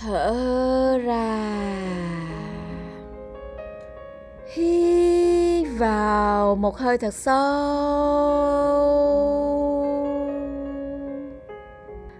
thở 0.00 0.98
ra. 1.04 1.38
Hít 4.54 5.66
vào 5.78 6.54
một 6.56 6.76
hơi 6.78 6.98
thật 6.98 7.14
sâu. 7.14 7.38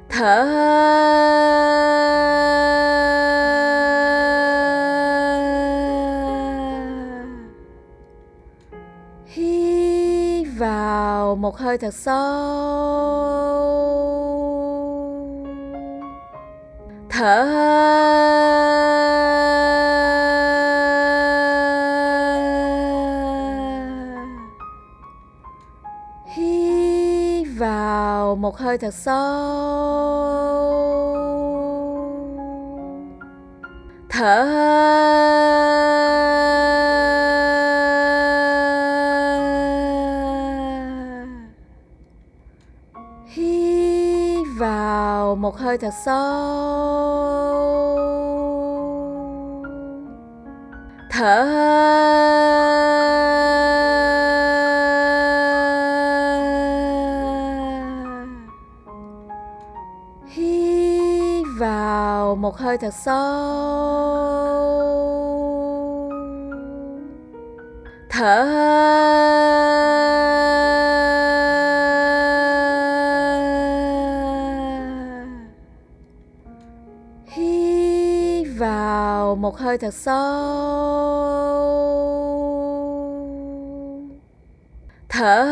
Thở. 0.09 0.45
Hít 9.27 10.47
vào 10.59 11.37
một 11.37 11.57
hơi 11.57 11.79
thật 11.79 11.95
sâu. 11.95 13.19
Thở 17.19 17.45
hít 26.35 27.49
vào 27.59 28.37
một 28.37 28.59
hơi 28.59 28.79
thật 28.79 28.95
sâu. 28.95 29.19
Thở. 34.09 34.45
Hít 43.27 44.47
vào 44.59 45.35
một 45.35 45.59
hơi 45.59 45.79
thật 45.79 45.93
sâu. 46.05 46.88
Thở 51.19 51.45
hít 60.27 61.47
vào 61.59 62.37
một 62.37 62.57
hơi 62.57 62.79
thật 62.79 62.95
sâu. 63.05 63.19
Thở 68.11 69.08
hơi 79.59 79.79
thật 79.79 79.95
sâu. 79.95 80.19
Thở 85.09 85.45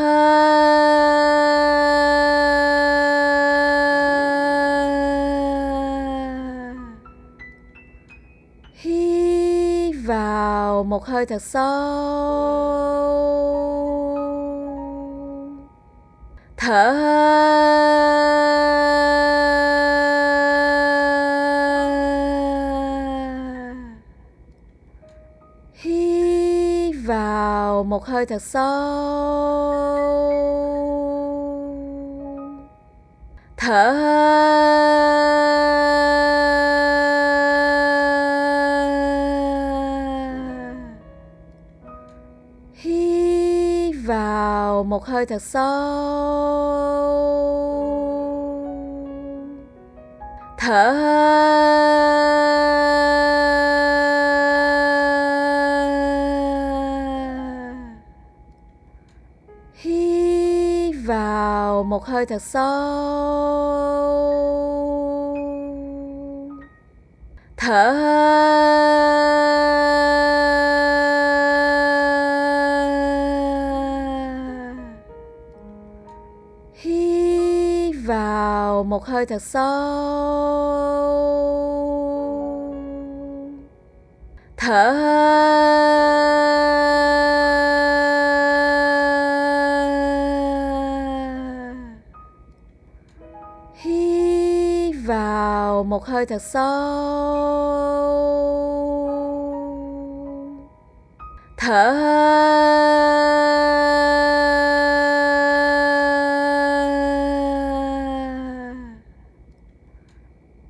hít 8.75 9.95
vào 10.07 10.85
một 10.85 11.07
hơi 11.07 11.27
thật 11.27 11.43
sâu. 11.43 12.27
Thở 16.57 17.26
hơi 28.07 28.27
thật 28.27 28.43
sâu. 28.43 29.97
Thở 33.57 33.93
hít 42.75 43.95
vào 44.07 44.85
một 44.85 45.07
hơi 45.07 45.27
thật 45.27 45.43
sâu. 45.43 46.26
Hít 59.77 60.95
vào 61.07 61.83
một 61.83 62.05
hơi 62.05 62.27
thật 62.27 62.43
sâu. 62.43 62.67
Thở 67.57 67.93
hít 76.75 77.97
vào 78.07 78.85
một 78.85 79.05
hơi 79.07 79.27
thật 79.27 79.43
sâu. 79.43 80.27
Thở 84.57 86.36
hơi 96.07 96.27
thật 96.27 96.43
sâu. 96.43 96.67
Thở 101.57 101.93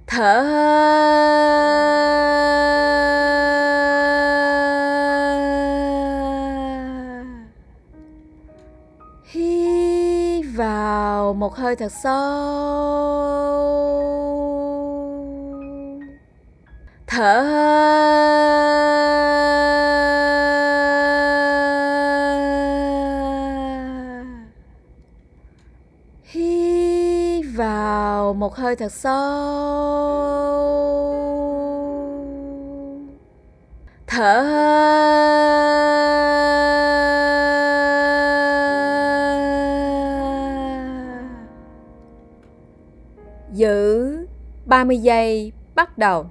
Thở 0.06 0.40
hơi 0.40 1.75
một 11.46 11.56
hơi 11.56 11.76
thật 11.76 11.92
sâu. 11.92 12.16
Thở 17.06 17.42
hít 26.24 27.44
vào 27.56 28.34
một 28.34 28.56
hơi 28.56 28.76
thật 28.76 28.92
sâu. 28.92 30.16
Thở 34.06 34.42
30 44.66 44.98
giây 44.98 45.52
bắt 45.74 45.98
đầu. 45.98 46.30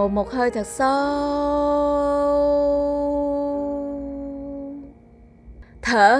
một 0.11 0.31
hơi 0.31 0.51
thật 0.51 0.67
sâu. 0.67 0.91
Thở 5.81 6.17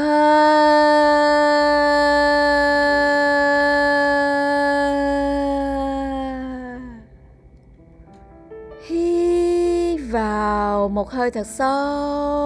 hít 8.87 9.99
vào 10.11 10.89
một 10.89 11.11
hơi 11.11 11.31
thật 11.31 11.47
sâu. 11.47 12.40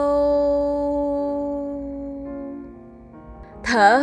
Thở 3.64 3.98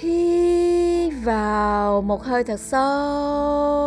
hít 0.00 1.12
vào 1.24 2.02
một 2.02 2.24
hơi 2.24 2.44
thật 2.44 2.60
sâu. 2.60 3.83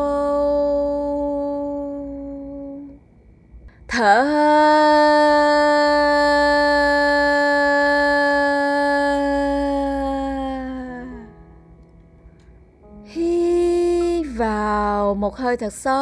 Hơi 15.37 15.57
thật 15.57 15.73
sâu. 15.73 15.97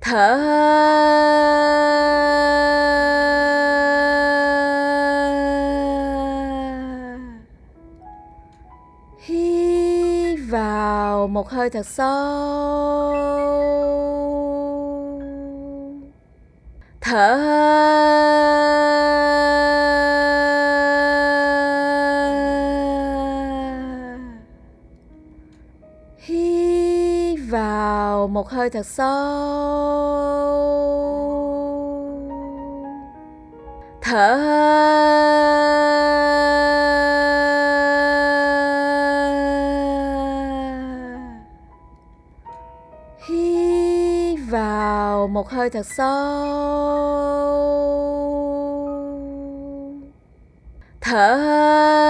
Thở 0.00 0.36
hít 9.24 10.38
vào 10.50 11.26
một 11.26 11.50
hơi 11.50 11.70
thật 11.70 11.86
sâu. 11.86 13.14
Thở 17.00 17.34
hơi 17.34 17.99
hơi 28.50 28.70
thật 28.70 28.86
sâu. 28.86 29.10
Thở 34.02 34.36
hít 43.28 44.38
vào 44.50 45.28
một 45.28 45.50
hơi 45.50 45.70
thật 45.70 45.86
sâu. 45.86 46.10
Thở 51.00 51.34
hơi 51.34 52.09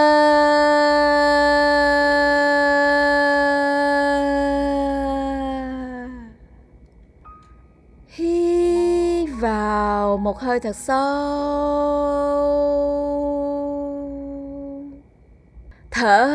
hơi 10.41 10.61
thật 10.61 10.77
sâu. 10.77 11.01
Thở 15.91 16.27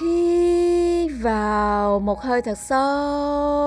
hít 0.00 1.10
vào 1.22 2.00
một 2.00 2.20
hơi 2.22 2.42
thật 2.42 2.58
sâu. 2.58 3.61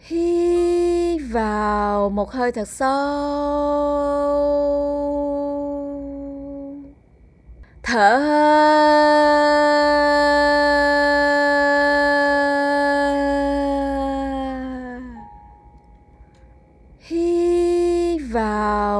hít 0.00 1.20
vào 1.32 2.10
một 2.10 2.32
hơi 2.32 2.52
thật 2.52 2.68
sâu. 2.68 3.91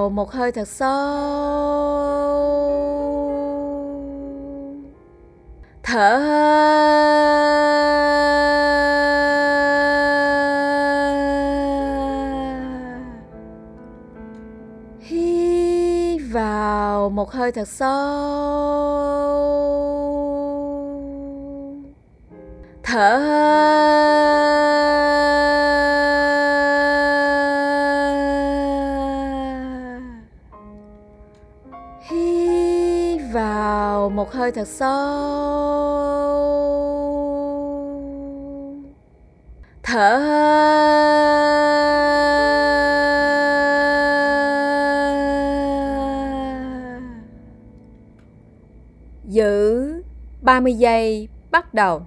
Vào 0.03 0.11
một 0.11 0.33
hơi 0.33 0.53
thật 0.53 0.69
sâu. 0.69 0.89
Thở 5.83 6.19
hít 15.01 16.21
vào 16.33 17.11
một 17.11 17.33
hơi 17.33 17.53
thật 17.53 17.69
sâu. 17.69 18.72
Thật 34.63 34.69
sâu. 34.69 34.93
Thở. 39.83 40.19
Giữ 49.25 49.93
30 50.43 50.75
giây 50.75 51.29
bắt 51.51 51.75
đầu. 51.75 52.07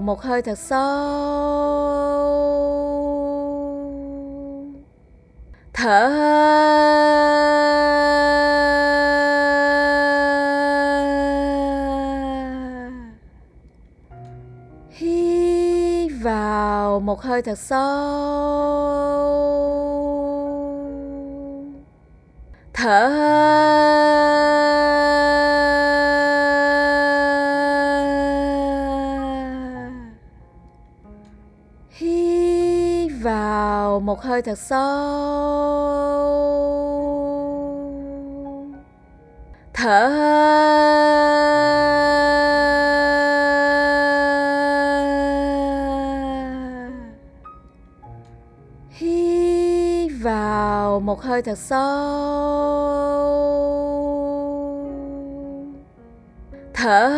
một 0.00 0.20
hơi 0.22 0.42
thật 0.42 0.58
sâu. 0.58 0.80
Thở 5.72 6.10
hít 14.90 16.12
vào 16.22 17.00
một 17.00 17.22
hơi 17.22 17.42
thật 17.42 17.58
sâu. 17.58 18.79
Vào 33.22 34.00
một 34.00 34.22
hơi 34.22 34.42
thật 34.42 34.58
sâu. 34.58 34.80
Thở 39.74 40.10
hít 48.90 50.12
vào 50.22 51.00
một 51.00 51.22
hơi 51.22 51.42
thật 51.42 51.58
sâu. 51.58 51.80
Thở 56.74 57.10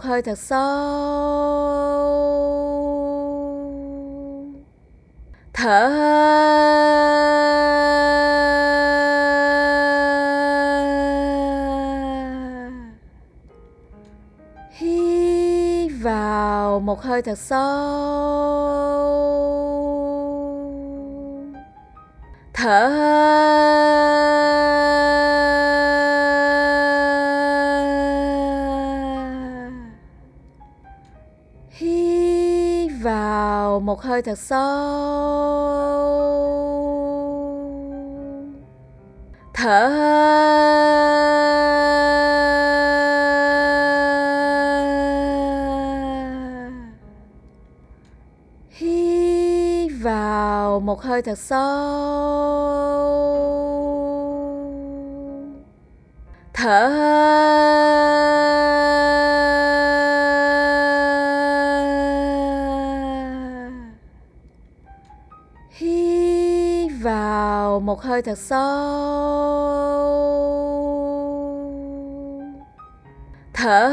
một 0.00 0.06
hơi 0.06 0.22
thật 0.22 0.38
sâu. 0.38 0.60
Thở 5.52 5.90
hít 14.70 15.92
vào 16.02 16.80
một 16.80 17.02
hơi 17.02 17.22
thật 17.22 17.38
sâu. 17.38 17.60
Thở 22.54 24.19
một 33.90 34.02
hơi 34.02 34.22
thật 34.22 34.38
sâu. 34.38 34.60
Thở 39.54 39.90
hít 48.70 49.92
vào 50.02 50.80
một 50.80 51.02
hơi 51.02 51.22
thật 51.22 51.38
sâu. 51.38 51.60
Thở 56.52 56.90
vào 67.40 67.80
một 67.80 68.02
hơi 68.02 68.22
thật 68.22 68.38
sâu. 68.38 68.60
Thở 73.54 73.90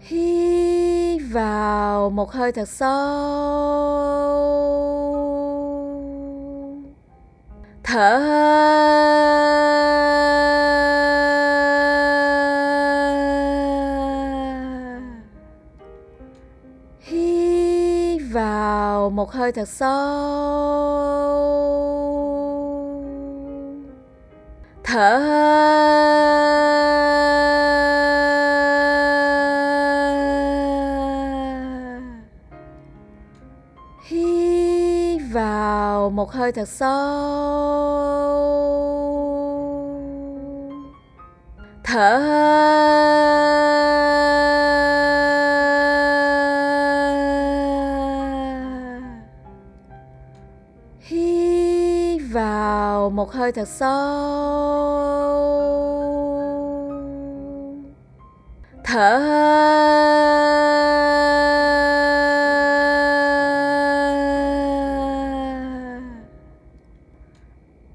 hít 0.00 1.22
vào 1.32 2.10
một 2.10 2.32
hơi 2.32 2.52
thật 2.52 2.68
sâu. 2.68 2.90
Thở 7.82 8.18
một 19.20 19.32
hơi 19.32 19.52
thật 19.52 19.68
sâu. 19.68 19.90
Thở 24.84 25.20
hít 34.08 35.20
vào 35.32 36.10
một 36.10 36.32
hơi 36.32 36.52
thật 36.52 36.68
sâu. 36.68 36.90
Thở 41.84 42.20
một 53.30 53.36
hơi 53.36 53.52
thật 53.52 53.68
sâu. 53.68 53.90
Thở 58.84 59.20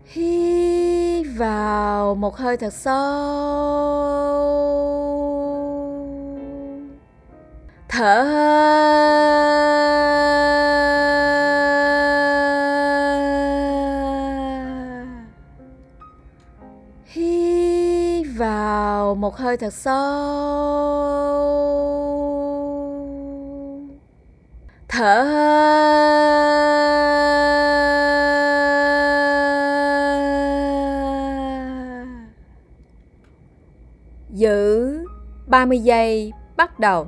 hít 0.05 1.27
vào 1.37 2.15
một 2.15 2.37
hơi 2.37 2.57
thật 2.57 2.73
sâu. 2.73 2.95
Thở 7.89 9.64
một 19.25 19.37
hơi 19.37 19.57
thật 19.57 19.73
sâu. 19.73 19.95
Thở 24.87 25.25
giữ 34.29 34.97
30 35.47 35.79
giây 35.79 36.31
bắt 36.57 36.79
đầu. 36.79 37.07